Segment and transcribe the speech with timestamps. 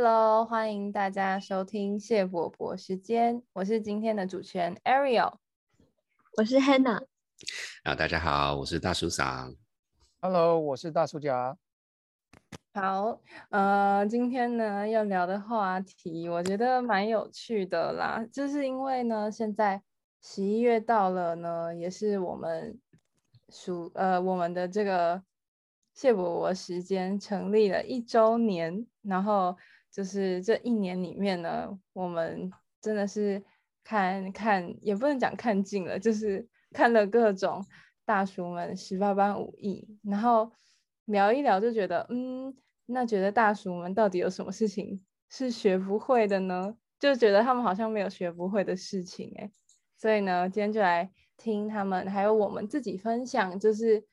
[0.00, 5.38] Hello，欢迎大家收听谢伯伯时间，我是今天的主持人 Ariel，
[6.36, 7.04] 我是 Hannah。
[7.82, 9.56] 啊，大家好，我是大叔桑。
[10.20, 11.58] Hello，我是大叔家。
[12.74, 19.82] 好，呃，今天呢要聊的话题，我觉得蛮有趣的啦，就是因为呢，现在
[20.22, 22.78] 十一月到了呢，也是我们
[23.48, 25.20] 属呃我们的这个
[25.92, 29.56] 谢伯伯时间成立了一周年，然后
[29.90, 33.44] 就是这一年里面呢，我们真的是
[33.82, 37.64] 看看，也不能讲看尽了，就是看了各种
[38.04, 40.52] 大叔们十八般武艺，然后
[41.04, 42.56] 聊一聊就觉得，嗯。
[42.90, 46.74] 那觉得大叔们到底有什么事情是学不会的呢？
[46.98, 49.50] 就觉得他们好像没有学不会的事情哎，
[49.98, 54.06] 所以呢，今天就来听他们还有我们自己分享，就是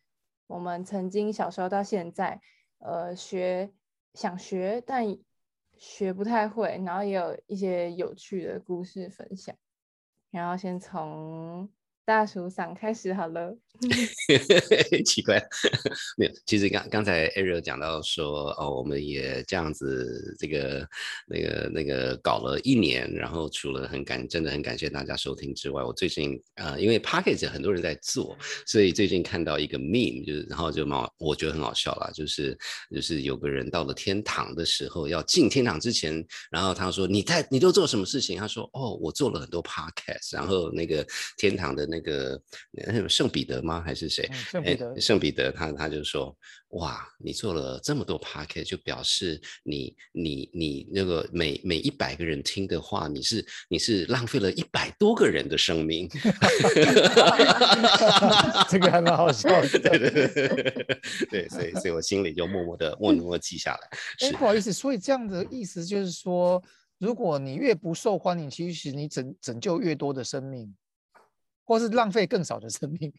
[0.48, 2.42] 我们曾经小时候到现在，
[2.80, 3.72] 呃，学
[4.14, 5.08] 想学但
[5.78, 9.56] 学不太会，然后也有一些有趣的故事分享。
[10.32, 11.70] 然后先从。
[12.08, 13.58] 大叔嗓开始好了，
[15.06, 15.42] 奇怪，
[16.18, 16.32] 没有。
[16.46, 20.88] 其实刚刚才 Ariel 讲到说，哦，我们也这样子，这个、
[21.28, 32.58] 那个、那个搞了一年，然后除了很感，真的很感谢大家收听之外，我最近呃，因为 p a c k a g e 很多人在做，所以最近看到一个 meme，就是然后就蛮，我觉得很好笑啦，就是
[32.94, 38.38] 就是有个人到了天堂的时候，要进天堂之前，然后他说你在你都做什么事情？
[38.38, 41.06] 他说哦，我做了很多 podcast，然后那个
[41.38, 41.96] 天堂的那。
[41.96, 43.82] 那个圣彼得吗？
[43.82, 44.30] 还是谁？
[44.32, 46.38] 圣彼得，圣彼得，他他就说：
[46.70, 56.08] 哇，你做了这么多 p a r k e t 就表示你你你那个每每一百个人听的话，你是你是浪费了一百多个人的生命。
[58.70, 59.68] 这个还蛮好笑的。
[59.80, 60.28] 对对对
[61.30, 63.90] 对，所以所以我心里就默默的默默记下来。
[64.28, 66.64] 哎，不好意思，所以这样的意思就是说，
[67.00, 70.74] 如果你越不受欢迎，其实你拯拯救越多的生命。
[71.68, 73.12] 或是浪费更少的生命，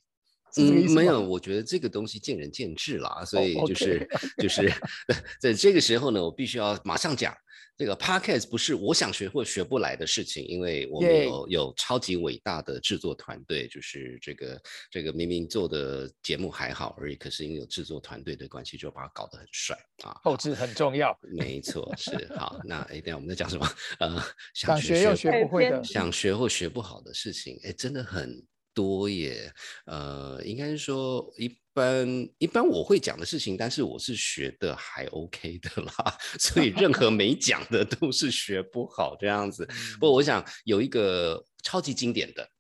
[0.59, 4.09] 嗯，没有，我觉得这个东西见仁见智啦，所以就是
[4.39, 4.73] 就是
[5.41, 7.37] 在这个时候呢，我必须要马上讲。
[7.79, 20.19] 这个 podcast 不是我想学或学不来的事情，因为我们有有超级伟大的制作团队，就是这个这个明明做的节目还好而已，可是因为有制作团队的关系，就把它搞得很帅啊。
[20.25, 22.59] 后置很重要，没错，是好。
[22.65, 23.69] 那哎，等下我们在讲什么？
[24.01, 24.23] 呃，
[24.55, 28.43] 想学又学不会的，想学或学不好的事情，哎，真的很。
[28.77, 29.51] 多耶，
[29.87, 32.07] 呃，应该是说一般
[32.37, 39.67] 一般我会讲的事情，但是我是学的还 OK 的啦， 所以任何没讲的都是学不好这样子。
[39.95, 42.51] 不过我想有一个超级经典的，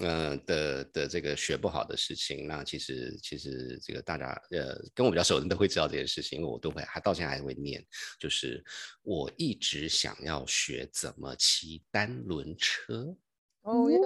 [0.00, 7.82] 呃的的这个学不好的事情，那其实其实这个大家呃跟我比较熟的人都会知道这件事情，因为我都会还到现在还会念，
[8.20, 8.62] 就是
[9.02, 13.16] 我一直想要学怎么骑单轮车。
[13.64, 13.98] 哦呀，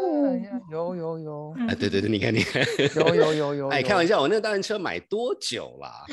[0.71, 2.65] 有有有，哎，对对对，你看你看，
[2.95, 6.05] 有有有有，哎，开玩笑，我那个单轮车买多久啦？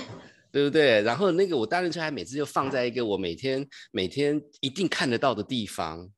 [0.51, 1.01] 对不对？
[1.03, 6.09] 然后那个我单轮车还每次就放在一个我每天每天一定看得到的地方。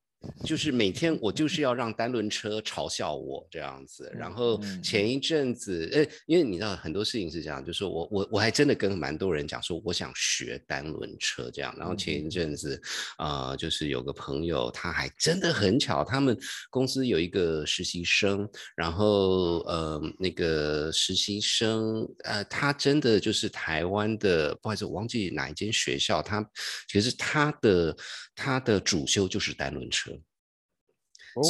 [0.45, 5.07] 就是每天我就是要让单轮车嘲笑我这样子，然后前。
[5.07, 12.79] 一阵子，呃，因为你知道很多事情是这样，就是我我我还真的跟蛮多人讲说我想学单轮车这样，然后前一阵子，
[13.17, 16.37] 啊，就是有个朋友他还真的很巧，他们
[16.69, 26.45] 公司有一个实习生，然后呃那个实习生，呃他真的就是台湾的，不好意思我忘记哪一间学校，他
[26.89, 27.95] 其实他的
[28.37, 30.17] 他的主修就是单轮车。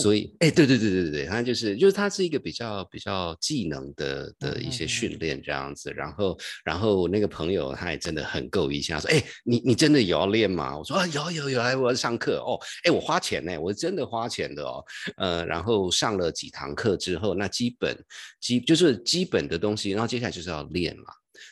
[0.02, 10.78] 所以，哎，对对对对对对，他就是，就是他是一个比较比较技能的的一些训练这样子，然后，然后那个朋友他也真的很够一下，说，哎，你你真的有要练吗？
[10.78, 14.84] 我说啊，有有有，来我要上课哦，哎，我花钱呢，我真的花钱的哦，
[15.16, 17.98] 呃，然后上了几堂课之后，那基本
[18.42, 21.06] 基就是基本的东西，然后接下来就是要练嘛。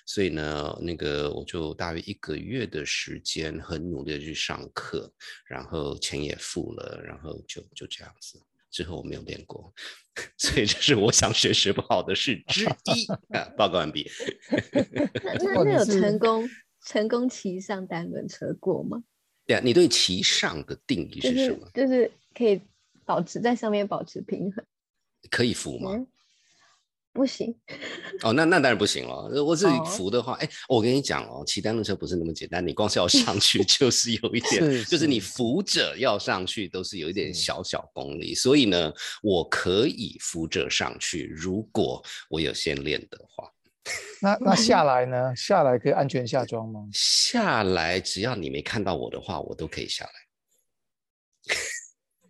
[0.06, 5.12] 所以呢，那个我就大约一个月的时间，很努力的去上课，
[5.46, 8.40] 然后钱也付了，然后就就这样子。
[8.72, 9.74] 之后我没有练过，
[10.38, 13.08] 所以这是我想学学不好的事之一。
[13.56, 14.06] 报告完毕。
[15.24, 16.50] 那那有成功
[16.84, 19.02] 成功骑上单轮车过吗？
[19.46, 21.70] 对啊，你对骑上的定义是什么？
[21.74, 22.60] 就是可以
[23.06, 24.66] 保持在上面保持平衡，
[25.32, 26.06] 可以扶吗？
[27.15, 27.56] 不行
[28.23, 29.41] 哦，那那当然不行了。
[29.41, 32.65] 我自己扶的话，哎，我跟你讲哦，骑单轮车不是那么简单。
[32.67, 38.35] 你光是要上去， 就是有一点，就是你扶着要上去，都是有一点小小功力。
[38.35, 43.50] 所以呢，我可以扶着上去，如果我有先练的话。
[44.21, 45.33] 那那下来呢？
[45.35, 46.85] 下来可以安全下装吗？
[46.91, 50.12] 下来只要你没看到我的话，我都可以下来。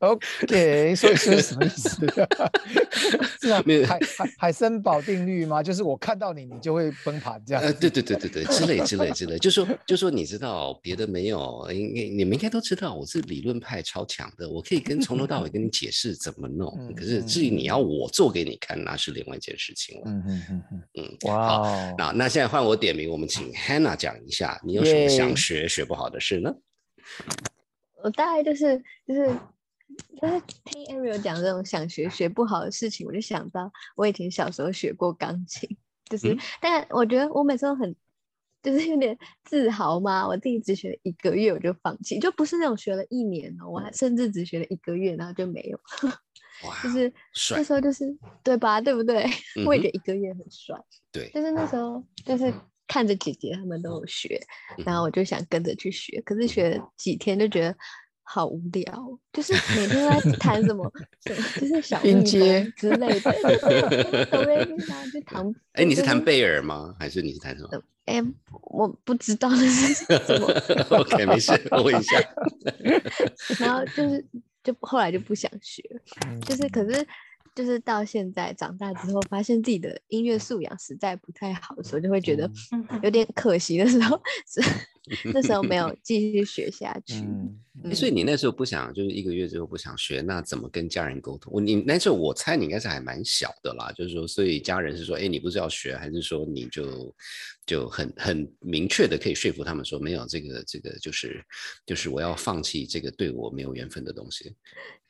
[0.06, 2.06] OK，所以 是什么意思？
[3.42, 5.62] 是啊，海海海森堡定律吗？
[5.62, 7.64] 就是我看到你，你就会崩盘这样？
[7.64, 16.72] 呃，对对对对对，之类之类之类，就说就说你知道别的没有，应该你们应该都知道，我是理论派超强的，我可以跟从头到尾跟你解释怎么弄。
[16.96, 20.04] 可是至于你要我做给你看，那是另外一件事情了。
[20.08, 26.54] 嗯嗯嗯嗯嗯，哇，那那现在换我点名，我们请 Hannah 讲一下，你有什么想学学不好的事呢？
[28.04, 29.30] 我大概就是就是。
[30.22, 35.70] 就是听 Ariel 讲这种想学学不好的事情，我就想到我以前小时候学过钢琴，
[36.10, 37.96] 就是，但我觉得我每次都很，
[38.64, 40.28] 就是有点自豪嘛。
[40.28, 45.80] 我自己只学了一个月我就放弃，就不是那种学了一年哦，我还甚至只学了一个月，然后就没有。
[46.82, 47.12] 就是
[47.52, 48.06] 那时候就是
[48.42, 48.80] 对吧？
[48.80, 49.26] 对不对？
[49.68, 50.76] 我也觉得一个月很帅。
[51.12, 52.54] 对，就是那时候就是
[52.88, 54.40] 看着姐姐他们都有学，
[54.86, 57.78] 然后我就想跟着去学，可是学几天就觉得。
[58.28, 60.92] 好无聊，就是每天都在弹什么，
[61.26, 63.32] 什么就是小音阶之类的。
[64.32, 65.56] 哆来咪发就弹。
[65.74, 66.96] 哎，你是弹贝尔吗？
[67.00, 67.70] 还是你是弹什么？
[68.06, 68.22] 哎，
[68.64, 70.48] 我不知道那是什么。
[70.98, 72.20] OK，没事，我问一下。
[73.60, 74.26] 然后就是，
[74.64, 75.82] 就后来就不想学，
[76.46, 77.08] 就是可是。
[77.56, 82.52] 就是到现在长大之后，发现自己的音乐素养实在不太好的时候，就会觉得
[83.02, 84.62] 有点可惜的时候，是
[85.34, 87.24] 那时候没有 继续学下去。
[87.94, 91.54] 所以你那时候不想，就是一个月之后不想学，那怎么跟家人沟通？
[91.54, 97.16] 我你那时候我猜你应该是还蛮小的啦，就是说，所以家人是说，哎，你不是要学，还是说你就
[97.66, 101.42] 就很很明确的可以说服他们说，没有这个这个就是
[101.86, 104.56] 就是我要放弃这个对我没有缘分的东西。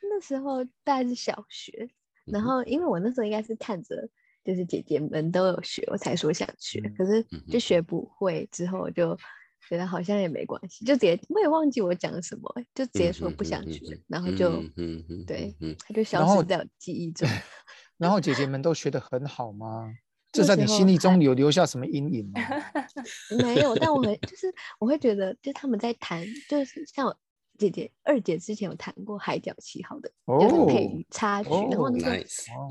[0.01, 1.89] 那时候大概是小学。
[2.25, 3.95] 然后，因为我那时候应该是看着，
[4.43, 6.81] 就是姐姐们都有学，我才说想学。
[6.97, 9.15] 可是就学不会，之后就
[9.69, 14.61] 觉得好像也没关系，就直接我也忘记我讲了什么，就直接说不想学，然后就
[15.25, 15.55] 对，
[15.87, 17.27] 他就消失在记忆中。
[17.97, 19.93] 然后姐姐们都学得很好吗？
[20.31, 22.41] 这在你心里中有留下什么阴影吗？
[23.41, 27.17] 没有，但我很 就是我会觉得，就他们在谈，就是像我。
[27.57, 31.99] 姐姐二姐之前有弹过《海角七号》的，就是配插曲，然后那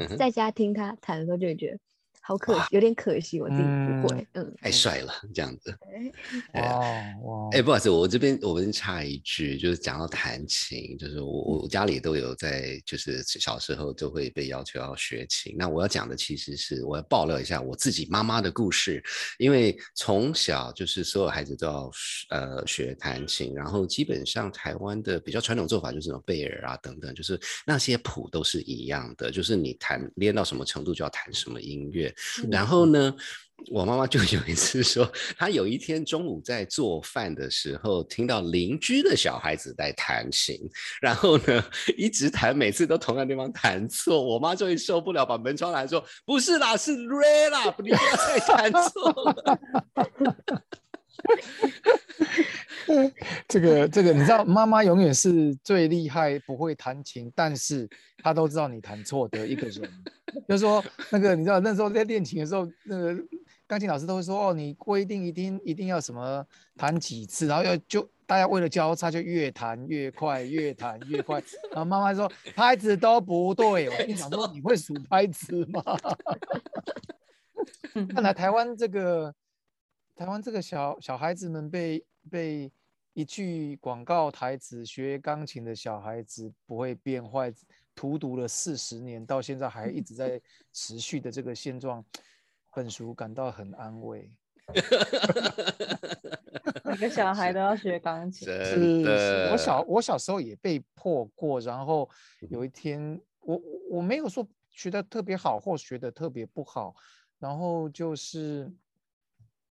[0.07, 1.79] 个在家听她弹的时候，就会觉得。
[2.27, 5.77] 好可惜，有点可惜，我自己不会，嗯，太帅了，这样子。
[6.55, 7.49] 哇哇！
[7.53, 15.55] 哎，不好意思，我这边我们插一句，就是讲到弹琴，就是我我家里都有在，就是小时候都会被要求要学琴。
[15.59, 19.05] 那我要讲的其实是我要爆料一下我自己妈妈的故事，
[19.37, 21.91] 因为从小就是所有孩子都要
[22.31, 32.14] 呃学弹琴，然后基本上台湾的比较传统做法就是那种贝尔啊等等，就是那些谱都是一样的，就是你弹练到什么程度就要弹什么音乐。
[32.51, 33.15] 然后呢，
[33.71, 40.61] 我妈妈就有一次说，她有一天中午在做饭的时候，听到邻居的小孩子在弹琴，
[41.01, 41.65] 然后呢
[41.97, 44.23] 一直弹，每次都同样地方弹错。
[44.23, 49.61] 我妈终于受不了，把门窗来说：“不是啦，是 re 啦，你不要再弹错了。
[53.49, 57.89] 这 个这个，你知道，妈妈永远是最厉害，不会弹琴，但是
[58.23, 59.91] 她都知道你弹错的一个人。
[60.49, 63.17] 就是说，那个你知道，那时候在练琴的时候，那个
[63.67, 71.43] 钢琴老师都会说，哦，你规定一定一定要什么弹几次，然后要就大家为了交叉，就越弹越快，越弹越快。
[71.71, 75.83] 然后妈妈说拍子都不对，我心想说你会数拍子吗？
[78.15, 79.35] 看来台湾这个
[80.17, 82.71] 台湾这个小小孩子们被被
[83.13, 87.53] 一句广告台词学钢琴的小孩子不会变坏。
[87.95, 90.41] 荼毒了四十年，到现在还一直在
[90.73, 92.05] 持续的这个现状，
[92.75, 94.31] 本叔感到很安慰。
[96.85, 98.47] 每个小孩都要学钢琴。
[98.47, 102.09] 是，我小我小时候也被迫过，然后
[102.49, 103.61] 有一天，我
[103.91, 106.97] 我没有说学的特别好或学的特别不好，
[107.39, 108.73] 然后就是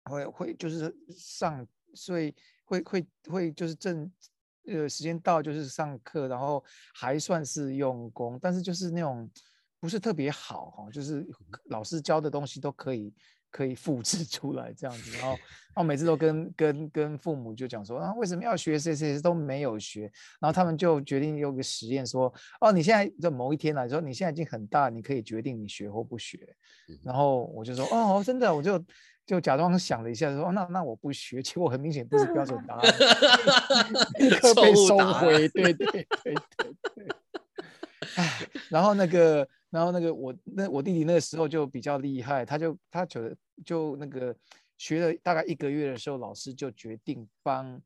[0.05, 2.35] 会会就是上，所以
[2.65, 4.11] 会会会就是正。
[4.67, 6.63] 呃，时间到就是上课，然后
[6.95, 9.31] 还算是用功，但是就是那种
[9.81, 11.27] 不是特别好哈，就是
[11.67, 13.15] 老师教的东西都可以
[13.51, 15.29] 可以复制出来这样子，然后
[15.73, 20.03] 然后每次都跟跟跟父母就讲说啊，为什么要学谁谁都没有学，
[20.41, 26.39] 然后他们就决定有个实验说，哦，你现在在某一天来说，你现在已经很大，你可以决定你学或不学，
[27.03, 28.85] 然后我就说哦，真的，我就。
[29.29, 32.95] 就假装想了一下，说那那我不学，结果很明显不是标准答案，
[34.19, 35.47] 立刻被收回。
[35.51, 36.35] 对对对对
[36.95, 37.09] 对。
[38.17, 44.35] 哎，然后那个，然后那个我那我弟弟那个时候就比较厉害，他就他觉得就那个
[44.79, 47.79] 学了大概一个月的时候，老师就决定帮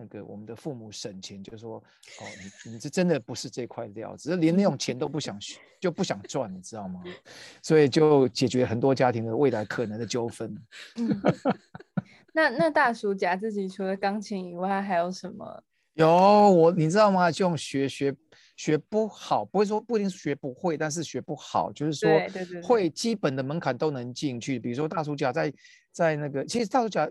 [0.00, 2.24] 那个我们的父母省钱，就说哦，
[2.64, 5.38] 你你这真的不是这块料，只是连那种钱都不想
[5.78, 7.02] 就不想赚，你知道吗？
[7.60, 10.56] 所以就解决很多家庭的未来可能的纠纷。
[12.32, 15.62] 那那大叔家自己除了钢琴以外还有什么？
[15.94, 17.30] 有我你知道吗？
[17.30, 18.14] 就学学
[18.56, 22.08] 学不好，不会说不一定是学不会，但是学不好，就是说
[22.62, 24.58] 会基本的门槛都能进去。
[24.58, 25.52] 比如说大叔家在
[25.92, 27.10] 在那个，其实大叔家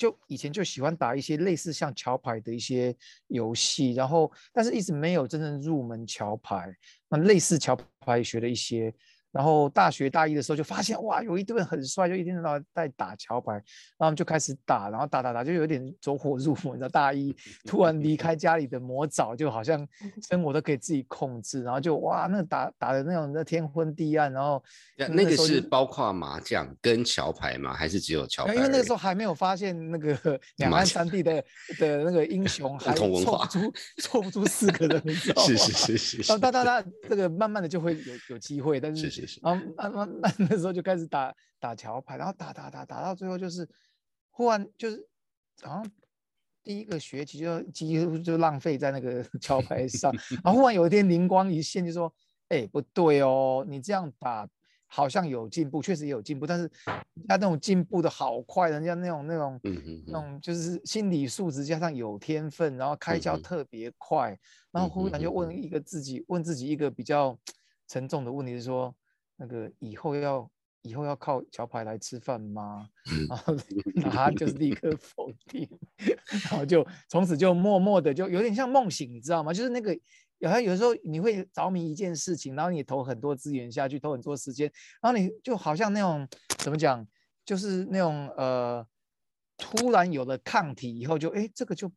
[0.00, 6.74] 就以前就喜欢打一些类似像桥牌的一些游戏，然后但是一直没有真正入门桥牌。
[7.06, 8.94] 那类似桥牌学的一些。
[9.32, 13.52] 然后大学大一的时候就发现哇，有一堆人很帅，就一天到晚在打桥牌，
[13.96, 16.74] 然后就开始打，然后打打打，就有点走火入魔。
[16.74, 17.34] 你知道，大一
[17.64, 19.86] 突然离开家里的魔爪，就好像
[20.28, 24.60] 生活都可以自己控制，然后就哇，那打打的那种那天昏地暗，然后
[25.10, 27.72] 那个是包括麻将跟桥牌吗？
[27.72, 28.54] 还是只有桥牌？
[28.56, 30.18] 因为那个时候还没有发现那个
[30.58, 31.40] 两岸三地的
[31.78, 35.46] 的那个英雄，还凑不出凑不出四个人，你知道吗？
[35.46, 36.32] 是是是是。
[36.32, 39.19] 然后哒哒哒，这个慢慢的就会有有机会，但是。
[39.42, 43.68] 然后那那那那时候就开始打打桥牌，然后打打打打到最后就是
[44.30, 45.06] 忽然就是
[45.62, 45.90] 好像
[46.62, 50.12] 第一个学期就几乎就浪费在那个 桥牌上，
[50.44, 52.12] 然后忽然有一天灵光一现，就说
[52.48, 54.48] ：“哎，不对哦，你这样打
[54.86, 56.70] 好像有进步，确实也有进步，但是
[57.26, 59.60] 他那种进步的好快，人家那种那种
[60.06, 64.38] 那种就是心理素质加上有天分，然后开窍特别快，
[64.70, 67.38] 然后忽然就问一个自己问自己一个比较
[67.88, 68.94] 沉重的问题是说。”
[69.40, 70.50] 那个以后要
[70.82, 72.86] 以后要靠桥牌来吃饭吗？
[73.96, 75.66] 然后他就是立刻否定，
[76.50, 79.50] 然后就从此就默默的就有点像梦醒，你知道吗？
[79.50, 79.98] 就是那个
[80.42, 84.70] 好像有时候你会着迷一件事情，然后你投很多资源下去，投很多时间，
[85.00, 86.28] 然后你就好像那种
[86.58, 87.06] 怎么讲，
[87.46, 88.86] 就是那种呃，
[89.56, 91.90] 突然有了抗体以后，就哎这个就。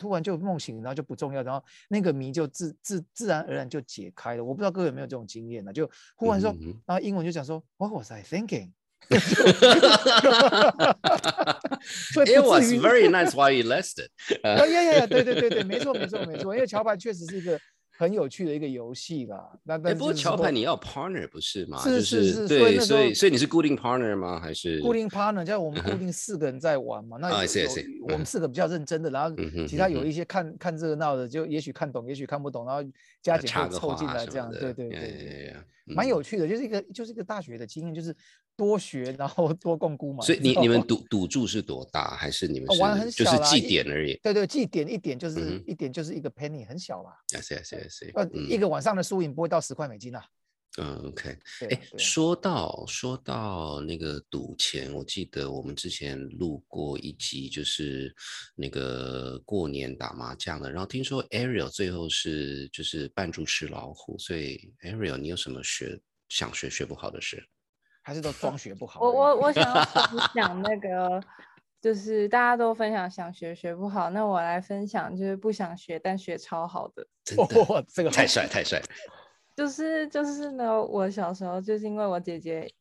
[0.00, 4.42] 突然就梦醒，然后就不重要，然后那个谜就自自自然而然就解开了。
[4.42, 5.70] 我不知道各位有没有这种经验呢？
[5.70, 9.10] 就忽然说，然后英文就讲说，What was I thinking？It
[12.44, 14.08] was very nice while you lasted。
[14.42, 15.06] 呀呀呀！
[15.06, 17.60] 对对对对，没错没错没错，因为桥牌确实是一个。
[18.00, 19.52] 很有趣的一个游戏啦。
[19.62, 21.78] 那但不过桥牌你要 partner 不是吗？
[21.82, 24.40] 是是是，对，所以所以你是固定 partner 吗？
[24.40, 25.44] 还是固定 partner？
[25.44, 27.18] 就我们固定四个人在玩嘛。
[27.18, 27.50] 那有
[28.04, 29.36] 我们四个比较认真的，然后
[29.68, 32.82] 其他有一些看看热闹的，就也许看懂，也许看不懂，然后
[33.20, 34.50] 加减会凑进来这样。
[34.50, 35.54] 对对对，
[35.84, 38.16] 蛮有趣的，就是一个就是一个大学的经验，就是。
[38.60, 40.22] 多学，然后多共估嘛。
[40.22, 42.14] 所以你你们赌赌注是多大？
[42.14, 44.20] 还是你们玩很小就是记点而已。
[44.22, 47.10] 对对，记点一点就是一点就是一个 penny，很小啦。
[47.10, 48.12] 啊是是是。
[48.14, 50.22] 呃，一个晚上的输赢不会到十块美金啊。
[50.78, 51.36] 嗯，OK。
[51.70, 58.14] 哎，说到说到那个赌钱，我记得我们之前录过一集，就是
[58.54, 60.70] 那个过年打麻将的。
[60.70, 65.98] 然后听说 Ariel 最后是就是扮猪吃老虎，所以 Ariel 你有什么学
[66.28, 67.42] 想学学不好的事？
[68.02, 69.00] 还是都装学不好。
[69.00, 70.02] 我我我想要分
[70.34, 71.22] 享那个，
[71.80, 77.06] 就是大家都分享想学学不好，那我来分享就是不想学但学超好的。
[77.68, 78.80] 哇，这个太帅太帅。
[79.56, 82.72] 就是就是呢，我小时候就是因为我姐姐，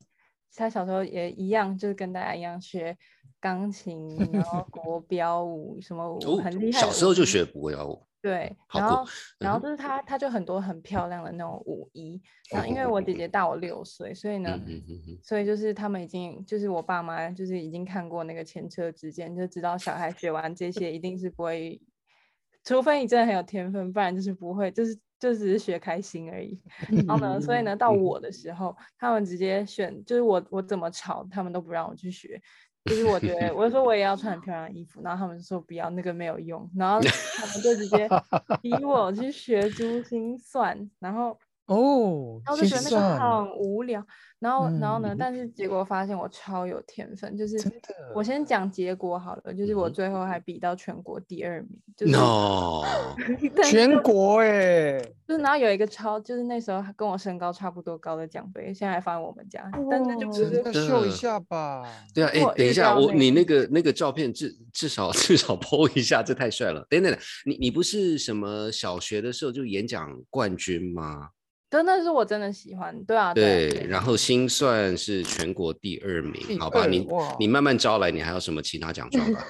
[0.56, 2.98] 她小时候也一样，就是跟大家一样学
[3.42, 6.80] 钢琴，然后国标舞什么舞很厉害。
[6.80, 8.02] 小时候就学国标舞。
[8.22, 9.06] 对，然后
[9.38, 12.22] 然后就是他，他就很多很漂亮的那种舞衣。
[12.52, 14.60] 然后因为我姐姐大我六岁，所以呢，
[15.24, 21.82] 所以就是他们已经，就是我爸妈就是已经看过那个前车之鉴，就知道小孩学完这些一定是不会，
[22.64, 26.60] 除非你真的很有天分，不然就是不会，就是就只是学开心而已。
[27.08, 32.42] 然后呢，所以呢，到我的时候，他们直接选，就是我我怎么吵，他们都不让我去学。
[32.86, 38.07] 就是我觉得，我说我也要穿很漂亮的衣服，然后他们就说不要，那个没有用，然后他们就直接
[38.62, 44.03] 逼我去学珠心算，然后哦，然后就觉得那个很无聊。
[44.39, 45.13] 然后，然后呢？
[45.19, 47.58] 但是结果发现我超有天分，就是
[48.15, 52.84] 我先讲结果好了，就是我最后还比到全国第二名，就是 no，
[53.69, 61.84] 全国哎，就是然后有一个超，就是那时候跟我身高差不多高的奖杯，现在还放在我们家，但那就不是秀一下吧？
[62.13, 66.86] 对啊，哎，等一下，我你那个那个照片至至少 至少 PO 一下，这太帅了。
[66.89, 67.13] 等等，
[67.46, 71.29] 你你不是什么小学的时候就演讲冠军吗？
[71.70, 77.08] 真的是我真的喜欢，对啊，对，然后心算是全国第二名，好吧，你
[77.40, 79.46] 你慢慢招来，你还有什么其他奖状吧？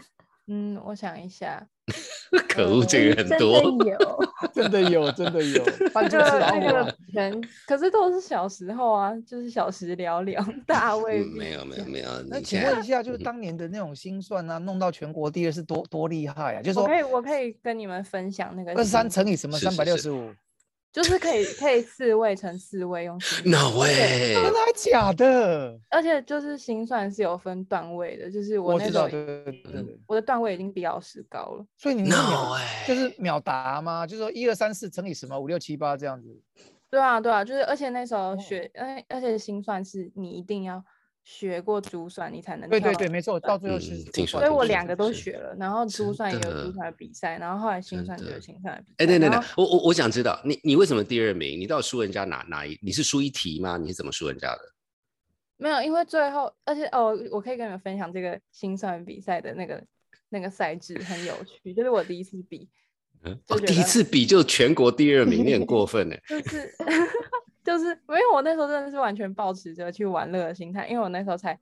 [0.52, 1.64] 嗯，我想一下，
[2.48, 3.60] 可恶，这个很真多。
[3.84, 4.18] 的有，
[4.52, 12.08] 真的有，真的有，扮这个猪吃老那个人，可是都是小时候啊，就是小时聊聊，大卫、嗯，没有没有没有。
[12.28, 16.62] 那请问一下，就是嗯当年的那种心算啊，弄到全国第二是多多厉害啊？
[16.62, 20.30] 就是说我可以我可以跟你们分享那个二十三乘以什么三百六十五？
[20.92, 25.78] 就是可以可以四位乘四位用心算 No way，真的还假的？
[25.88, 30.00] 而且就是心算是有分段位的，就是我知道，对对对对对。
[30.06, 31.66] 我的段位已经比老师高了。
[31.78, 34.06] 所以你是 No 秒 way 就是秒答吗？
[34.06, 36.28] 就是说一二三四乘以什么五六七八这样子？
[36.90, 40.84] 对啊，对啊，就是而且那时哦候学，而而且心算是你一定要
[41.22, 48.94] 学过珠算，你才能对对对，没错，到最后嗯是听说所以我是两个都是学了，然后珠算也有珠算的比赛，然后后来心算也有心算的比赛。
[48.98, 51.60] 哎，等等等，我我我想知道，你你为什么第二名？
[51.60, 52.78] 你到底输人家哪哪一？
[52.82, 53.76] 你是输一题吗？
[53.76, 54.60] 你是怎么输人家的？
[55.56, 59.84] 没有，因为最后，而且哦，我可以跟你们分享这个心算比赛的那个
[60.30, 62.66] 那个赛制很有趣，就是我第一次比，
[63.24, 66.16] 嗯，哦，第一次比就全国第二名，你很过分呢。
[66.26, 66.74] 就是
[67.64, 71.58] 就是，因为我那时候真的是完全抱持着去玩乐的心态，因为我那时候才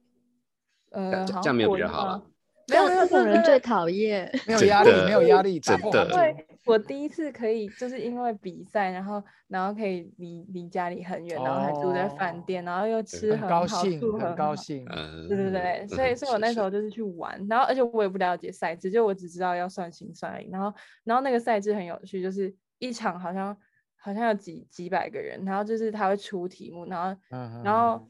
[0.90, 2.22] 呃，这样没有比较好啊
[2.68, 4.30] 没有这种人最讨厌。
[4.46, 14.36] 没有压力，没有压力，真的破环境对，我第一次可以就是因为比赛，然后然后可以离离家里很远，然后还住在饭哦店，然后又吃很高好，兴，很住很。
[14.36, 14.86] 高兴。
[14.90, 20.50] 嗯，对对对，所以嗯所以我那时候就是去玩，然后而且我也不了解赛制，就我只知道要算心算而已。
[20.50, 20.70] 然后
[21.04, 23.56] 然后那个赛制很有趣，就是一场好像
[24.00, 28.08] 好像有几几百个人，然后就是他会出题目，然后嗯然后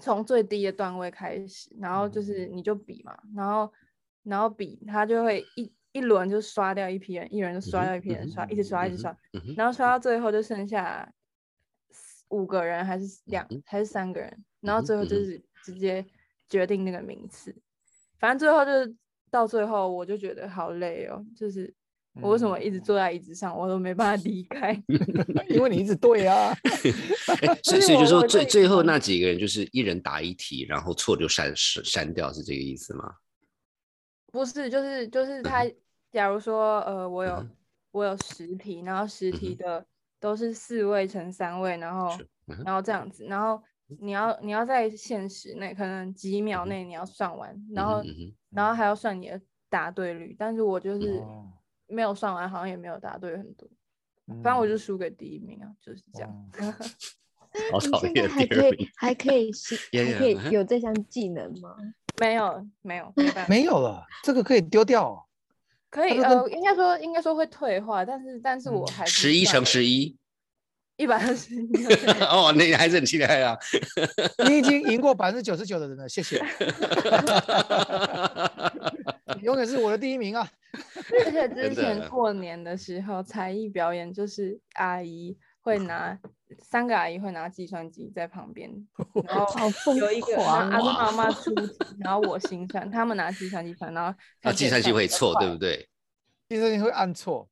[0.00, 3.72] 从最低的段位开始，然后就嗯是你就比嘛，然后
[4.24, 11.10] 然后比他就会一一轮就刷掉一批人，一人就刷掉一批人，刷一直刷一直刷，嗯然后刷到最后就剩下
[11.90, 16.04] 四五个人还是两嗯还是三个人，然后最后就是直接
[16.48, 17.54] 决定那个名次，
[18.18, 18.96] 反正最后就是
[19.30, 21.74] 到最后我就觉得好累哦，就是
[22.22, 24.72] 我为什么一直嗯坐在椅子上我都没办法离开。
[25.48, 26.52] 因为你一直对啊，
[27.42, 33.14] 哎，所以所以就说最最后嗯那几个人就是一人答一题，然后错就删删删掉，是这个意思吗？
[34.30, 35.64] 不是，就是就是他，
[36.10, 37.50] 假如说呃，我有嗯。
[37.90, 39.84] 我有十题，然后十题的
[40.20, 42.06] 都是四位乘三位，然后
[42.46, 43.60] 嗯然后这样子，然后
[43.98, 48.02] 你要你要在限时内，可能几秒内你要算完，然后
[48.50, 49.40] 然后还要算你的
[49.70, 51.50] 答对率，但是我就是哦
[51.88, 53.68] 没有算完，好像也没有答对很多，
[54.26, 56.50] 反反正我就输给第一名啊，就是这样。
[57.72, 58.88] 好你讨现在还厌第二名可以。
[58.94, 59.50] 还可以
[60.04, 61.74] 还可以有这项技能吗？
[62.20, 63.14] 没有没有
[63.48, 65.24] 没有了，这个可以丢掉哦。
[65.90, 70.14] 可以呃，应该说应该说会退化，但是但是我嗯还是十一乘十一，
[70.96, 71.86] 一百二十一。
[72.28, 73.56] 哦，那还是很期待啊！
[74.46, 76.44] 你已经赢过百分之九十九的人了，谢谢。
[79.36, 80.48] 你永远是我的第一名啊！
[81.24, 86.18] 而且之前过年的时候，才艺表演就是阿姨会拿
[86.62, 88.70] 三个阿姨会拿计算机在旁边，
[89.24, 90.64] 然后有一个阿！
[90.68, 95.88] 妈妈出 题，然后我心算，他们拿计算机算，然后那，计算机会错，对不对？
[96.48, 97.46] 计算机会按错，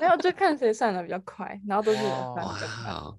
[0.00, 3.18] 没有就看谁算的比较快，然后都是我算的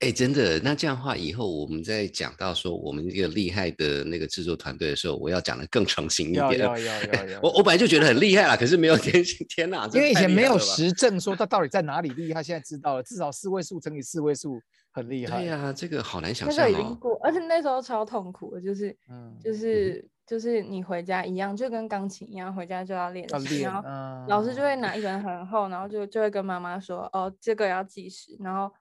[0.00, 6.58] 哎，真的，那这样的话，以后我们在讲到说我们一个厉害的那个制作团队的时候，我要讲的更诚心一点。
[6.58, 7.40] 要要要要要。
[7.42, 14.60] 我我本来就觉得很厉害啦，可是没有天天哪，因为以前没有实证说他到底在哪里厉害，现在知道了，至少四位数乘以四位数
[14.92, 15.38] 很厉害。
[15.38, 16.72] 对呀、这个好难想那象哦。
[16.72, 28.72] 个已经过，而且那时候超痛苦的，就是嗯，就是就是你回家一样，就跟钢琴一样，回家就要练练然后嗯老师就会拿一本很厚，然后就就会跟妈妈说，哦，这个要计时，然后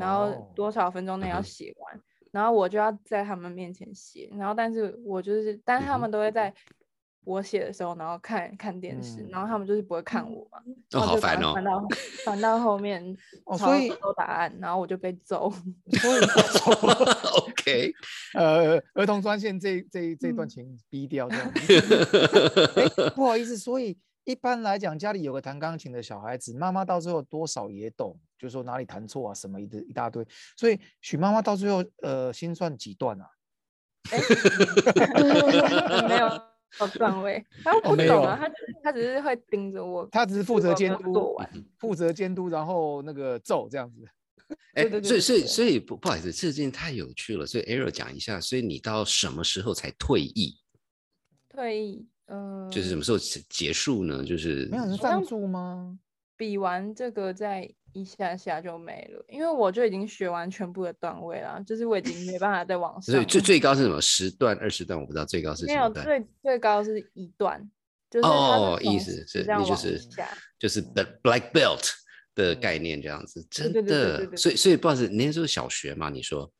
[0.00, 2.00] 然后哦多少分钟内要写完，
[2.32, 6.52] 然后我就要在他们面前写，然后但是我就是，但是他们都会在
[7.24, 11.64] 我写的时候，然后看看电视，然后他们就是不会看我嘛，哦，然后就好烦哦翻翻。
[11.64, 11.88] 到
[12.24, 13.16] 翻到后面
[13.58, 15.50] 所以抄答案，然后我就被揍。
[16.00, 16.20] 所以
[17.50, 17.92] OK，
[18.34, 22.80] 呃，儿童专线这这这段嗯请逼掉这样子。
[22.80, 30.26] 哎，不好意思，所以一般来讲，家里有个弹钢琴的小孩子，妈妈到最后多少也懂，就是说哪里弹错啊，什么一一大堆。
[30.56, 33.28] 所以许妈妈到最后，呃，心算几段啊？
[34.10, 34.18] 哎，
[36.08, 36.26] 没有
[36.80, 44.08] 有段位，他不懂啊，他只是他只是会盯着我，他只是负责监督完，负责监督，然后那个揍这样子。
[44.72, 47.44] 哎所以所以所以不不好意思，这件太有趣了。
[47.46, 50.58] 所以 Arrow 讲一下，所以你到什么时候才退役？
[51.50, 54.24] 退役，嗯，就是什么时候结结束呢？
[54.24, 55.98] 就是没有人赞助吗？
[56.40, 63.02] 比完这个再一下下就没了，因为我就已经学完全部的段位了，就是我已经没办法再往上。
[63.02, 64.00] 所以最最高是什么？
[64.00, 66.06] 十段、二十段，我不知道最高是没有什么段。
[66.06, 67.70] 最最高是一段，
[68.08, 70.00] 就是哦，意思是这样往你就是
[70.58, 71.92] 就是 the black belt
[72.34, 74.26] 的概念这样子，真对对对对的。
[74.28, 76.08] 对所以所以不好意思，你那时候小学嘛？
[76.08, 76.50] 你说，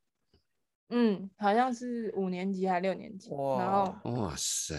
[0.91, 4.77] 嗯，好像是五年级还六年级，然后哇哇塞！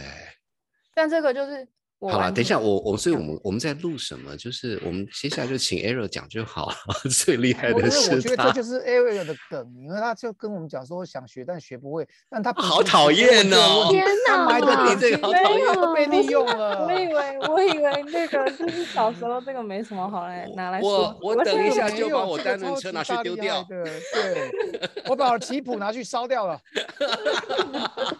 [0.93, 4.35] 但这个就是我好了，等一下，我我所以我们我们在录什么？
[4.37, 6.75] 就是我们接下来就请 Arrow 讲就好了。
[7.09, 16.85] 最厉害的是为我觉得这，就是 Ariel 的梗，因为他就跟我们讲说想学但学不会，但他 好讨厌哦天他埋的哪点这个好没讨厌被利用了。
[16.87, 24.51] 我以为 我以为那个就是小时候这个没什么好来拿来我说，我等现在没一下就把我单轮车拿去丢掉的对，
[25.07, 26.59] 我把我的棋谱拿去烧掉了，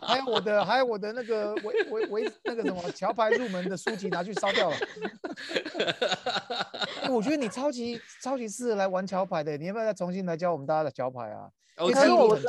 [0.02, 4.76] 还有我的还有我的那个围围围那个什么桥牌入门的书籍拿去烧掉了。
[7.02, 11.88] 哎我觉得你超级超级适合来玩桥牌的，你要不要再重新来教我们大家的桥牌啊我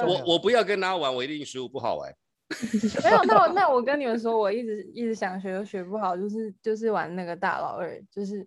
[0.07, 2.15] 我我不要跟他玩，我一定输，不好玩。
[3.03, 8.47] 没有，那我那我跟你们说，我一直一直想学，都学不好，就是就是玩那个大老二，就是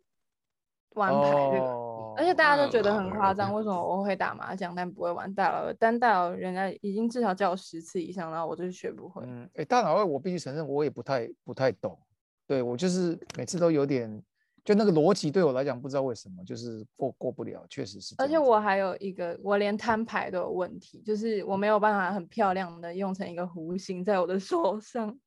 [0.96, 1.66] 玩牌这个。
[1.66, 5.76] 哦而且大家都觉得很夸张，为什么我会打麻将但不会玩大老二？
[5.78, 9.22] 但大老二人家已经至少叫我十次以上，然后我就是学不会。
[9.26, 12.00] 嗯，哎，大脑二我必须承认，我也不太不太懂。
[12.48, 14.10] 对我就是每次都有点，
[14.64, 18.26] 就那个逻辑对我来讲，不知道为什么就是过过不了，确实是而。
[18.26, 25.20] 且我还有一个，我连摊牌都有问题，就是我没有办法很漂亮的用成一个弧形在我的手上。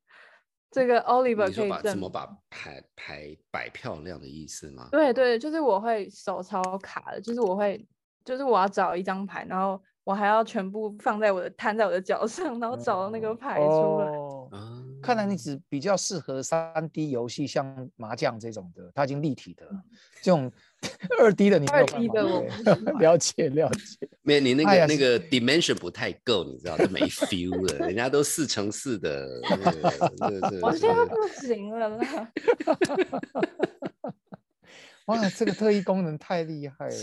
[0.71, 1.69] 这个 Oliver 可以。
[1.69, 4.89] 把怎么把牌牌摆漂亮的意思吗？
[4.91, 7.87] 对对，就是我会手超卡的，就是我会，
[8.25, 14.13] 就是我要找一张牌，然后我还要全部放在我的摊在我的脚上，然后找到那个牌出来。
[15.03, 19.73] 看来你只比较适合三 D 游戏，像麻将这种的，它已经立体的了。
[20.23, 20.51] 这种
[21.21, 22.99] 二 D 的你没有办 2D 法。
[22.99, 24.09] 了解了解。
[24.23, 29.27] 没有你那个、哎那个 dimension 不太够，你知道，这没 feel 了，人家都四乘四的，
[30.63, 32.33] 我现在这不行了啦。
[35.07, 36.95] 哇，这个特异功能太厉害了！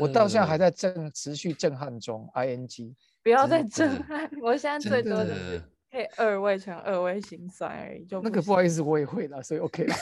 [0.00, 2.94] 我到现在还在震持续震撼中，ing。
[3.22, 9.94] 不要再震撼，我现在最多的是的可以二位乘二位心算而已，就那个不行好意思，我也会了，所以 OK 了。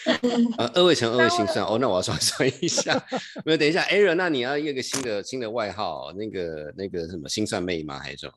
[0.56, 2.94] 呃，二位乘二位心算哦，那我要算 算一下。
[3.44, 7.98] 没有，等一下，Aaron，那你要一个新的新的外号，那个那个什么心算妹吗？
[7.98, 8.32] 还是什么？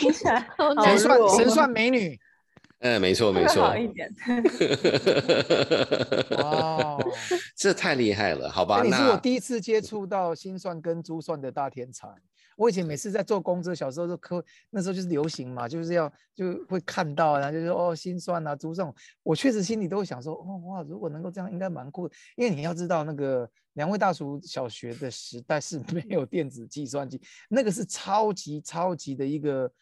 [0.00, 2.18] 听起来好好神算神算美女，
[2.80, 3.76] 嗯，没错没会错好。
[3.76, 4.08] 一点。
[6.38, 6.98] 哇！
[7.56, 8.76] 这太厉害了，好吧？
[8.78, 12.06] 哎你是我第一次接触到心算跟珠算的大天才。
[12.60, 18.92] 我以前每次在坐公车，小时候都科那时候就是流行嘛，就是要就会看到，然后就说哦心算啊珠算，
[19.22, 27.18] 我确实心里都会想说哦哇，如果能够这样应该蛮酷的，因为你要知道那个两位大叔小学的时代是没有电子计算机，
[27.48, 29.72] 那个是超级超级的一个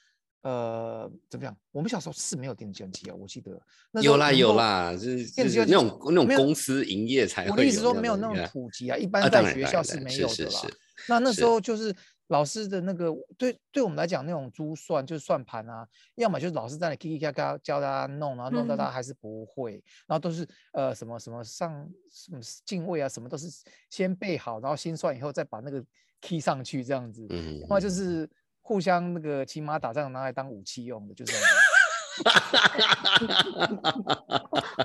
[0.43, 1.57] 呃怎么样？
[1.73, 3.61] 我们小时候是没有电子计算机啊，我记得
[3.91, 7.51] 那有啦有啦，就是就是那电子计算机种那种公司营业才会。
[7.51, 10.51] 我的意思说没有那种普及啊，一啊般在学校当然当然没有的啦。
[10.51, 10.75] 是是
[11.09, 11.93] 那那是时候就是
[12.29, 18.79] 老师的那个对对我们来讲，那种珠算就是算盘啊，要么就是老师在那叽叽嘎嘎教大家弄，然后弄到嗯。
[18.79, 23.49] 大家还是不会，然后都是呃什么什么上什么进位啊，什么都是
[23.91, 25.85] 先背好，然后心算以后再把那个
[26.21, 28.29] key 上去这样子，嗯，要么就是。
[28.61, 31.49] 互相那个骑马打仗拿来当武器用的，就这样子。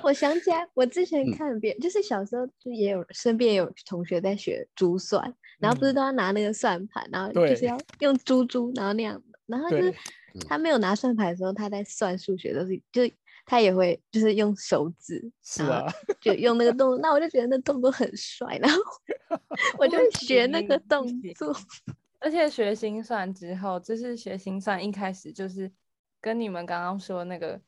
[0.02, 1.36] 我想起来，我之前嗯。
[1.36, 5.94] 看别人，就是小时候就也有身边有同学在学珠算，然后不是嗯。
[5.94, 7.78] 都要拿那个算盘，然后就是要。
[8.00, 9.94] 用珠珠，然后那样，然后就是
[10.46, 13.02] 他没有拿算盘的时候，他在算数学都是就
[13.46, 18.78] 他也会就是用手指，是然后啊，就用那个动作， 那我就觉得那动作很帅，然后
[19.78, 21.54] 我就学那个动作。
[22.20, 25.70] 而且学心算之后，就是学心算一开始就是
[26.22, 27.60] 跟你们刚刚说那个，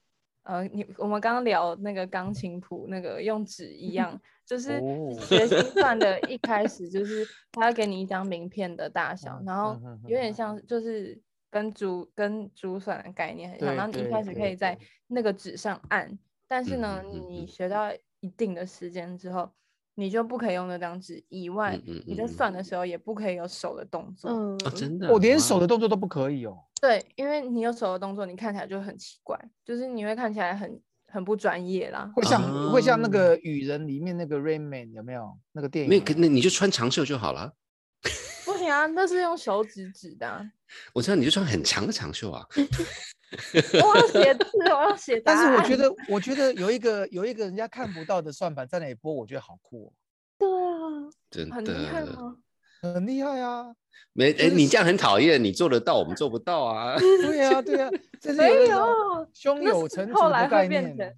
[0.46, 14.78] 呃，你我们刚刚聊那个钢琴谱那个用纸一样， 就是哦学习 算的一开始就是他要给你一张名片的大小，嗯然后有点嗯像就是跟珠跟珠算的概念很像，然后你一开始可以在
[15.08, 19.50] 那个纸上按，但是呢，你学到一定的时间之后。
[19.98, 24.30] 你就不可以用那张纸以外，嗯嗯你在嗯算的时候也不可以有手的动作。
[24.30, 26.56] 嗯，哦，真的，我连手的动作都不可以哦。
[26.80, 32.10] 对，因为你有手的动作，你看起来就很奇怪，就是你会看起来很很不专业啦。
[32.14, 35.88] 会像、会像那啊个雨人里面那个 Rain Man 有没有那个电影？
[35.88, 37.54] 没有，可那你就穿长袖就好了。
[38.44, 40.44] 不行啊，那是用手指指的啊、
[40.92, 42.46] 我知道你就穿很长的长袖啊。
[43.82, 45.20] 我要写字，我要写。
[45.20, 49.92] 但是我觉得，我觉得有一个有一个人家看不到的算盘在那里播，我觉得好酷哦
[50.38, 52.18] 对啊，真很厉害的，吗？
[52.20, 52.36] 哦，
[52.94, 53.74] 很厉害啊！
[54.12, 56.96] 没哎，就是你这样很讨厌，你做得到，我们做不到啊。
[56.98, 61.16] 对啊，对啊， 这是没有胸有成竹后来的概会变成念。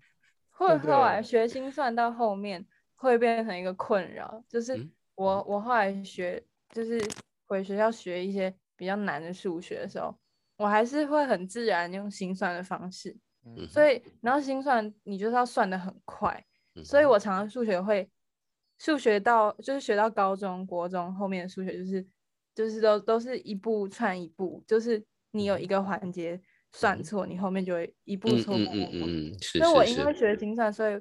[0.51, 2.65] 会不后来学心算到后面
[2.97, 6.43] 会变成一个困扰，就是嗯我我后来学
[6.73, 7.01] 就是
[7.47, 10.13] 回学校学一些比较难的数学的时候，
[10.59, 13.17] 我还是会很自然用心算的方式，
[13.47, 16.45] 嗯所以然后心算你就是要算的很快，
[16.85, 18.11] 所以我常常数学会
[18.77, 22.07] 数学到就是学到高中国中后面的数学就是
[22.55, 26.41] 就是都都是一步串一步，就是你有一个环节
[26.73, 31.01] 算错，你后面就会一步嗯错步步嗯嗯步嗯所以我因为是，学心算，所以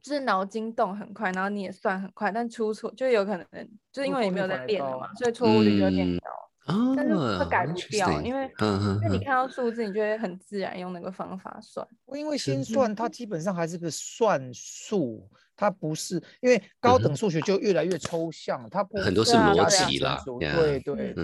[0.00, 3.46] 就是脑筋动很快，然后你也算很快，但出错就有可能
[3.92, 6.30] 就是因为你没有在练了嘛，所以错误率就会变嗯高。
[6.66, 11.86] 哦，但是会改不掉，因为嗯嗯嗯因为你看到数字，你就会很自然用那个方法算。
[12.12, 13.08] 因为真的心算它。
[13.08, 15.26] 基本上还是个算术，
[15.56, 21.14] 它不是因为高等数学就越来越抽象，它不很多是逻辑啦对对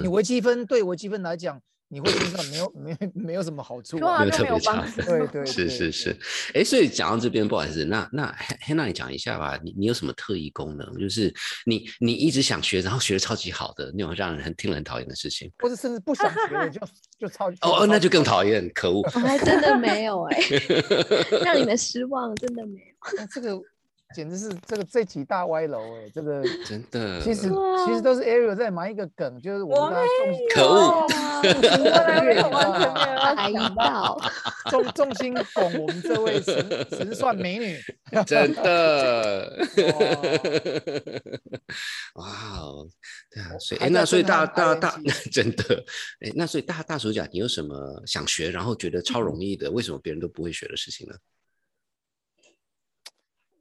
[0.00, 4.84] 你微积分对微积分来讲，你会心算没有没有没有什么好处特别差。
[5.06, 6.16] 对对是是是，
[6.54, 8.34] 哎，所以讲到这边，不好意思，那那
[8.66, 10.98] Hannah 你讲一下吧，你你有什么特异功能？
[10.98, 11.32] 就是
[11.66, 15.50] 你你一直想学，然后学的超级好的那种让人很听了很讨厌的事情。
[15.58, 16.80] 或者甚至不想学的就
[17.18, 19.00] 就超哦哦，那就更讨讨厌，可恶！
[19.02, 20.38] 我还真的没有哎、
[21.44, 23.16] 让你们失望，真的没有。
[23.16, 23.26] 那。
[23.34, 23.60] 这个
[24.14, 31.06] 简直是这个这集大歪楼哎，这个真的，其实啊其实都是 Ariel 在埋一个梗，就是我我们在重可恶
[31.42, 34.18] 完全没有猜到，
[34.70, 37.78] 重重心拱我们这位神神算美女。
[38.26, 39.56] 真的，
[42.14, 42.88] 哇哇哦，
[43.30, 44.98] 对啊，所以哎，那所以大大大
[45.32, 45.84] 真的，
[46.20, 51.14] 哎，那所以大大手讲，你有什么想学，然后觉得超容易的，为什么别人都不会学的事情呢？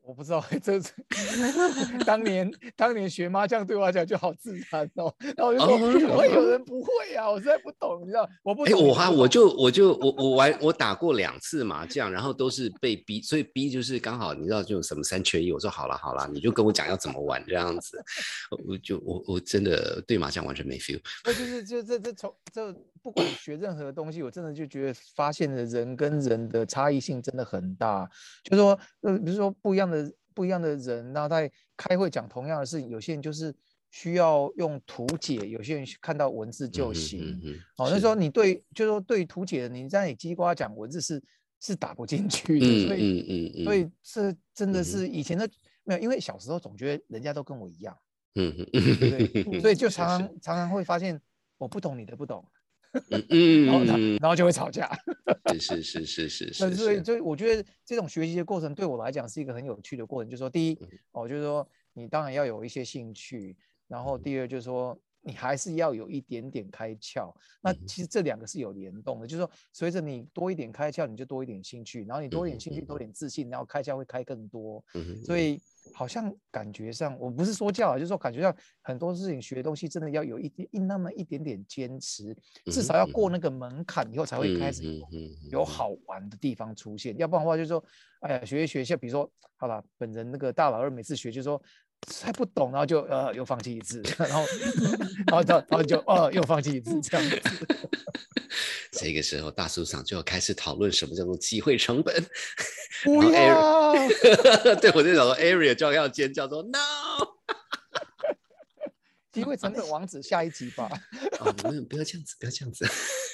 [0.05, 0.91] 我不知道， 这是
[2.05, 7.31] 当年当年学麻将对我来讲就好自然哦，然后我就说哦怎么会有人不会啊？
[7.31, 8.87] 我实在不懂，你知道，我不哎，懂。
[8.87, 17.97] 我哈，我就我就我我玩我打过两次麻将，然后都是被逼，所以逼就是刚好你知道就什么三缺一，我说好了好了，你就跟我讲要怎么玩这样子，
[18.67, 20.99] 我就我我真的对麻将完全没 feel。
[21.23, 28.09] 那就是就这这从这不管学任何东西，我真的就觉得发现了人跟人的差异性真的很大。
[28.43, 33.53] 就是说呃，比如说不一样的不一样的人，然后在开会讲同样的事情，有些人就是
[33.91, 37.39] 需要用图解，有些人看到文字就行。
[37.43, 41.21] 嗯，哦，那时候你对，就是说对于图解的，你在你叽里呱讲文字是
[41.59, 45.47] 是打不进去的，嗯所以、所以这真的是以前的
[45.83, 47.97] 没有，因为小时候总觉得人家都跟我一样，
[48.35, 49.59] 嗯嗯对不对？
[49.61, 51.19] 所以就常常常常会发现
[51.57, 52.43] 我不懂你的不懂，
[53.09, 54.89] 嗯嗯然后就会吵架。
[55.59, 60.87] 是是是是是是， 所以所以我觉得这种学习的过程对我来讲是一个很有趣的过程，就是说第一嗯。
[61.11, 63.55] 哦，就是说你当然要有一些兴趣，
[63.87, 64.97] 然后第二就是说。
[65.25, 74.83] 你还是要有一点点开窍，那其实这两个是有联动的，就是说随着你多一点开窍，你就多一点兴趣，然后你多一点兴趣，多一点自信，然后开窍会开更多。
[75.23, 75.61] 所以
[75.93, 82.35] 好像感觉上，我不是说教啊，就是说感觉上很多事情学东西真的要有一点一那么一点点坚持，
[82.71, 84.83] 至少要过那个门槛以后才会开始
[85.51, 87.83] 有好玩的地方出现，要不然的话就是说，
[88.21, 91.61] 哎呀，学一学，像比如说，好了，本人那个大老二每次学就说
[92.21, 94.43] 还不懂，然后就呃又放弃一次，然后
[95.27, 97.41] 然后 然后就呃又放弃一次这样子。
[98.93, 102.23] 这个时候大叔长就要开始讨论什么叫做机会成本。
[103.03, 103.93] 不要
[104.79, 106.79] 对我就想说，Area 就要尖叫说 No。
[109.33, 110.87] 机会成本王子下一集吧。
[111.39, 112.85] 哦，不要不要这样子，不要这样子，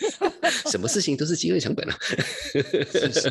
[0.72, 1.98] 什么事情都是机会成本啊。
[2.02, 3.30] 是是是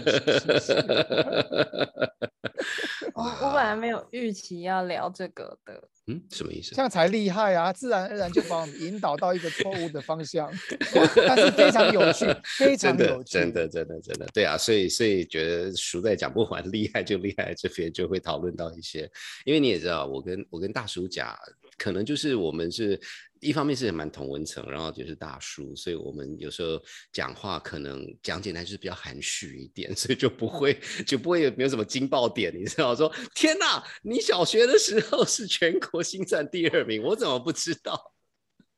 [3.19, 6.73] 我我本来没有预期要聊这个的，嗯，什么意思？
[6.73, 6.81] 这？
[6.81, 7.73] 样才厉害啊！
[7.73, 10.49] 自然而然就把我们引导到一个错误的方向，
[11.27, 12.27] 但是非常有趣，
[12.57, 19.11] 非常有，趣，真的，真的，真的，对啊，所以，所以觉得熟在讲不完，厉害就厉害，这边就会讨论到一些，
[19.45, 21.37] 因为你也知道，我跟我跟大叔讲，
[21.79, 23.01] 可能就是我们是
[23.41, 32.95] 一方面是蛮同文层，然后就是大叔，所以我们有时候讲话可能讲简单就是比较含蓄一点， 所以就不会就不会有没有什么惊爆点，你知道？
[32.97, 38.13] 说天哪，你小学的时候是全国新战第二名，我怎么不知道？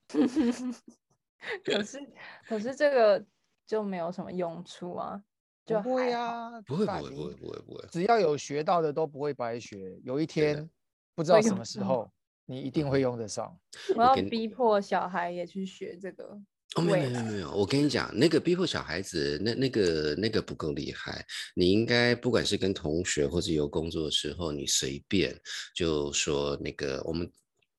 [1.65, 1.99] 可是
[2.47, 3.25] 可是这个
[3.67, 5.19] 就没有什么用处啊，
[5.65, 6.13] 就不会。
[6.13, 7.89] 啊，不会，不会，不会，不会，不会。
[7.91, 10.69] 只要有学到的都不会白学，有一天
[11.15, 12.13] 不知道什么时候
[12.51, 13.57] 你一定会用得上。
[13.95, 16.37] 我要逼迫小孩也去学这个。
[16.75, 21.25] 哦，没有没有没有，我跟你讲，那个逼迫小孩子，那那个那个不够厉害。
[21.55, 25.37] 你应该不管是跟同学或者有工作的时候，你随便
[25.75, 27.31] 就说那个我们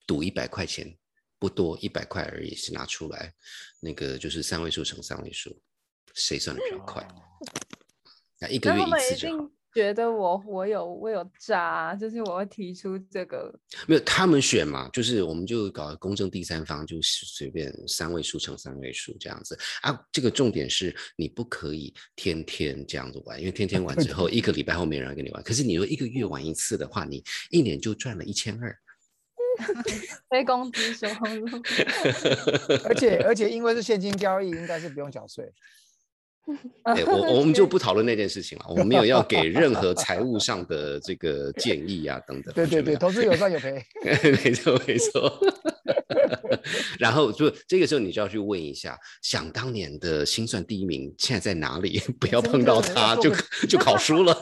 [0.06, 0.94] 赌一百块钱，
[1.38, 3.32] 不多，一百块而已，是拿出来，
[3.80, 5.58] 那个就是三位数乘三位数，
[6.14, 7.02] 谁算的比较快？
[7.02, 7.14] 哦
[8.40, 9.50] 那一个月一次就好。
[9.72, 13.52] 定觉得我我有我有渣，就是我会提出这个。
[13.86, 19.98] 没有他们选嘛，就是我们就搞公正第三方，就是随便三位数乘三位数这样子啊。
[20.12, 25.42] 这个重点是你不可以天天这样子玩，因为天天玩之后，一个礼拜后没人跟你玩。
[25.42, 28.76] 可是你说一个月玩一次的话，你一年就赚了一千二。
[30.30, 31.46] 非工资收入，
[32.88, 35.44] 而且而且因为是现金交易，应该是不用缴税。
[36.82, 42.52] 哎，我我们就不讨论那件事情了，我们没有要给任何财务上的这个建议啊，等等。
[42.54, 43.84] 对对对，投资有赚有赔，
[44.44, 45.32] 没错没错。
[46.98, 52.00] 然后就这个时候，你就要去问一下，想当年的心算第一名现在在哪里？
[52.20, 53.32] 不要碰到他，就
[53.68, 54.36] 就考输了。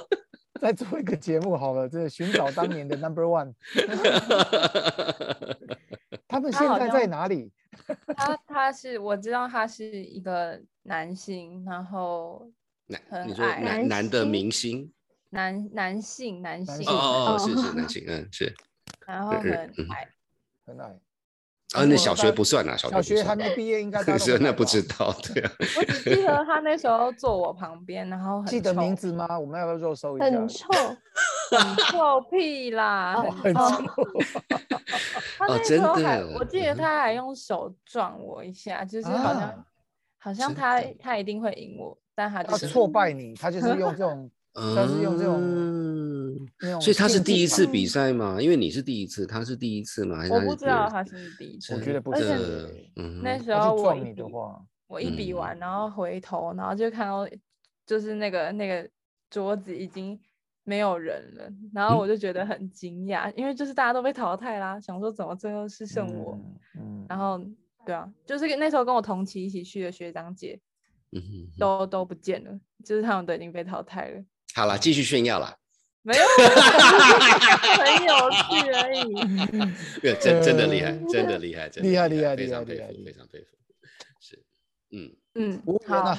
[0.60, 3.54] 再做一个节目好了，这寻找当年的 Number One。
[6.28, 7.50] 他们现在在哪里？
[8.16, 12.50] 他他是我知道他是一个男性，然后
[12.86, 14.92] 男你说男男的明星，
[15.30, 18.54] 男男性男性哦哦是是男性 嗯是，
[19.06, 19.50] 然后很
[19.90, 20.08] 矮
[20.66, 20.98] 很矮。
[21.72, 25.52] 啊，那小学不算啊，小学还没毕业，应该可是那不知道，对啊。
[25.78, 29.38] 我只记得他那时候坐我旁边，然后记得名字吗？
[29.38, 30.24] 我们要不要肉搜一下？
[30.26, 30.98] 很臭，很
[31.90, 33.60] 臭屁啦，很臭。
[35.38, 39.64] 他那时候还，我记得他还用手撞我一下，就是好像
[40.18, 44.30] 好像他他一定会赢我，但他他挫败你，他就是用这种。
[44.52, 45.40] 他是用这种，
[46.80, 48.36] 所以他是第一次比赛吗？
[48.40, 50.24] 因为你是第一次，他是第一次吗？
[50.28, 52.90] 我不知道他是第一次，我觉得不是。
[53.22, 57.24] 那时候我你的话，我一比完，然后回头，然后就看到
[57.86, 58.90] 就是那个那个
[59.30, 60.18] 桌子已经
[60.70, 66.38] 没有人了，然后我就觉得很惊讶，因为就是大家都被淘汰啦，想说怎么最后是剩我？
[66.78, 67.40] 嗯，然后
[67.84, 70.60] 对啊，就是那时候跟我同期一起去的学长姐，
[71.10, 71.20] 嗯，
[71.58, 74.24] 都都不见了，就是他们都已经被淘汰了。
[74.54, 75.56] 好了，继续炫耀了。
[76.06, 76.22] 没有，
[77.82, 79.12] 很有趣 而已。
[80.00, 83.46] 没有，真真的厉害，真的厉害，真厉害，厉害，非常佩服，非常佩服。
[84.20, 84.40] 是，
[84.92, 86.16] 嗯嗯，好。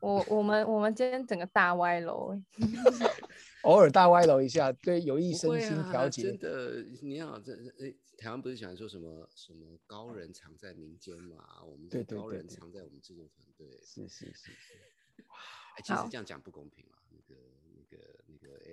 [0.00, 2.36] 我我们我们今天整个大歪楼，
[3.62, 6.22] 偶尔大歪楼一下，对，有益身心调节。
[6.22, 11.62] 真的，你好，这哎，台湾不是喜欢说什么什么高人藏在民间嘛？
[11.64, 13.80] 我们的高人藏在我们制作团队。
[13.82, 15.22] 是是是是。
[15.28, 15.36] 哇，
[15.76, 16.98] 哎，其实这样讲不公平啊。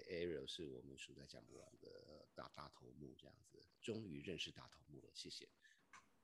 [0.10, 5.48] Ariel 是我们数在讲不完的大大头目，这样子，终于认识大头目了，谢谢。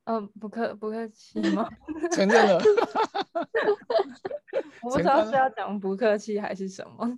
[0.05, 1.69] 嗯，不客不客气吗？
[2.11, 2.59] 承认了。
[4.81, 7.17] 我 不知道是要讲不客气还是什么。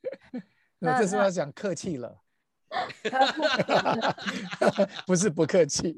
[0.78, 2.20] 那这是要讲客气了。
[5.06, 5.96] 不是不客气。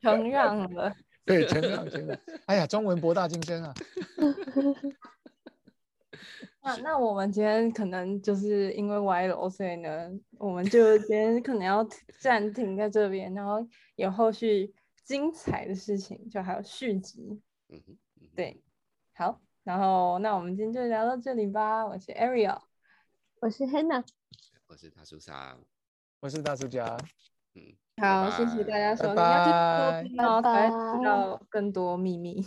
[0.00, 0.94] 承让了。
[1.24, 2.18] 对，承让，承让。
[2.46, 3.74] 哎呀，中文博大精深啊。
[6.64, 11.86] 那那我们今天可能就是因为歪楼，所以呢，我们就今天可能要
[12.18, 13.64] 暂停在这边，然后
[13.96, 14.74] 有后续
[15.04, 17.38] 精彩的事情，就还有续集。
[17.68, 17.98] 嗯哼，
[18.34, 18.62] 对，
[19.12, 21.86] 好，然后那我们今天就聊到这里吧。
[21.86, 22.58] 我是 Ariel，
[23.40, 24.02] 我是 Hannah，
[24.66, 25.58] 我是大叔三，
[26.20, 26.96] 我是大叔家。
[27.96, 28.02] 嗯。
[28.02, 32.44] 好，谢谢大家收听，要去收听哦，才知道更多秘密。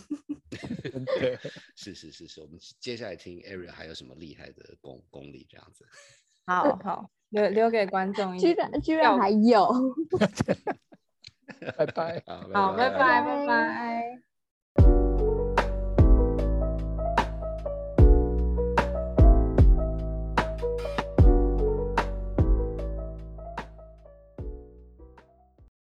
[1.18, 1.38] 对，
[1.76, 5.86] 是是是是，我们接下来听 Ariel 还有什么厉害的功功力这样子。
[6.46, 8.36] 好好，留留给观众。
[8.38, 9.68] 居然居然还有。
[11.76, 12.22] 拜拜。
[12.26, 14.27] 好，拜拜拜拜。